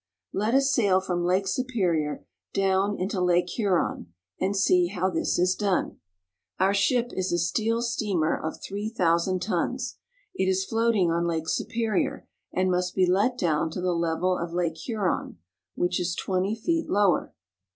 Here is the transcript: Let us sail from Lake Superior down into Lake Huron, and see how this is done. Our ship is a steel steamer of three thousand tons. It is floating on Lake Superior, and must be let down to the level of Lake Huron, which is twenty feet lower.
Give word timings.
Let 0.33 0.55
us 0.55 0.73
sail 0.73 0.99
from 0.99 1.23
Lake 1.23 1.47
Superior 1.47 2.25
down 2.55 2.97
into 2.97 3.21
Lake 3.21 3.47
Huron, 3.49 4.11
and 4.39 4.57
see 4.57 4.87
how 4.87 5.11
this 5.11 5.37
is 5.37 5.53
done. 5.53 5.99
Our 6.59 6.73
ship 6.73 7.11
is 7.15 7.31
a 7.31 7.37
steel 7.37 7.83
steamer 7.83 8.35
of 8.35 8.59
three 8.59 8.89
thousand 8.89 9.43
tons. 9.43 9.99
It 10.33 10.49
is 10.49 10.65
floating 10.65 11.11
on 11.11 11.27
Lake 11.27 11.47
Superior, 11.47 12.27
and 12.51 12.71
must 12.71 12.95
be 12.95 13.05
let 13.05 13.37
down 13.37 13.69
to 13.69 13.79
the 13.79 13.93
level 13.93 14.35
of 14.39 14.53
Lake 14.53 14.75
Huron, 14.77 15.37
which 15.75 15.99
is 15.99 16.15
twenty 16.15 16.55
feet 16.55 16.89
lower. 16.89 17.35